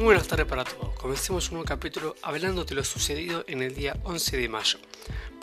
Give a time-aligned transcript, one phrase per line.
[0.00, 0.94] Muy buenas tardes para todos.
[0.94, 4.78] Comencemos un nuevo capítulo hablando de lo sucedido en el día 11 de mayo.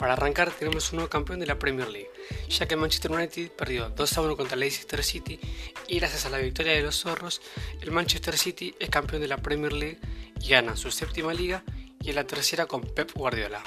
[0.00, 2.10] Para arrancar tenemos un nuevo campeón de la Premier League,
[2.48, 5.38] ya que Manchester United perdió 2 a 1 contra Leicester City
[5.86, 7.40] y gracias a la victoria de los zorros,
[7.80, 10.00] el Manchester City es campeón de la Premier League
[10.40, 11.62] y gana su séptima liga
[12.00, 13.62] y en la tercera con Pep Guardiola.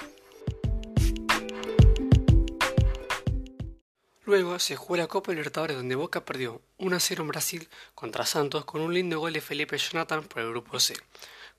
[4.31, 8.63] Luego se jugó la Copa Libertadores donde Boca perdió 1 0 en Brasil contra Santos
[8.63, 10.93] con un lindo gol de Felipe Jonathan por el grupo C.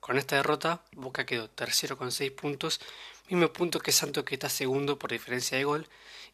[0.00, 2.80] Con esta derrota, Boca quedó tercero con 6 puntos,
[3.28, 5.86] mismo punto que Santos que está segundo por diferencia de gol,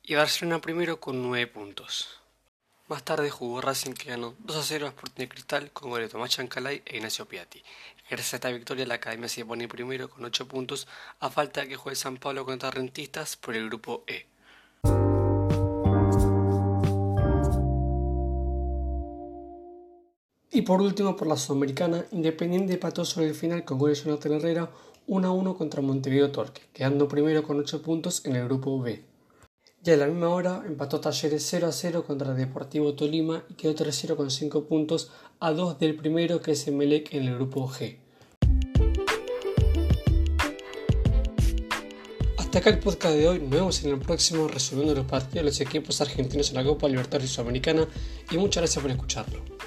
[0.05, 2.21] y Barcelona primero con 9 puntos.
[2.87, 6.13] Más tarde jugó Racing que ganó 2 a 0 a Sporting Cristal con goles de
[6.13, 7.65] Tomás Chancalay e Ignacio Piatti.
[8.09, 10.87] Gracias a esta victoria la Academia se pone primero con 8 puntos
[11.19, 14.27] a falta de que juegue San Pablo contra Rentistas por el grupo E.
[20.51, 24.33] Y por último, por la Sudamericana, Independiente empató sobre el final con goles de Jonathan
[24.33, 24.71] Herrera
[25.07, 29.05] 1 a 1 contra Montevideo Torque, quedando primero con 8 puntos en el grupo B.
[29.83, 33.75] Ya a la misma hora empató Talleres 0 a 0 contra Deportivo Tolima y quedó
[33.75, 37.99] tercero con 5 puntos a 2 del primero que es Emelec en el grupo G.
[42.39, 45.43] Hasta acá el podcast de hoy, nos vemos en el próximo resumiendo los partidos de
[45.43, 47.87] los equipos argentinos en la Copa Libertadores Sudamericana
[48.31, 49.58] y muchas gracias por escucharlo.